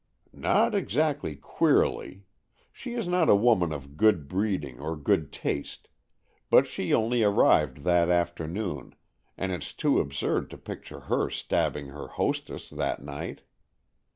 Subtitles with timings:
[0.33, 2.25] "Not exactly queerly;
[2.71, 5.89] she is not a woman of good breeding or good taste,
[6.49, 8.95] but she only arrived that afternoon,
[9.37, 13.43] and it's too absurd to picture her stabbing her hostess that night."